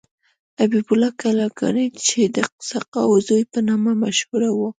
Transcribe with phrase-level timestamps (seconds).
[0.59, 2.37] حبیب الله کلکانی چې د
[2.69, 4.59] سقاو زوی په نامه مشهور و.